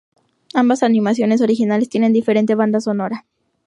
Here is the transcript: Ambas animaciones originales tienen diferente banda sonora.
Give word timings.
Ambas 0.55 0.81
animaciones 0.81 1.41
originales 1.41 1.87
tienen 1.87 2.11
diferente 2.11 2.55
banda 2.55 2.79
sonora. 2.79 3.27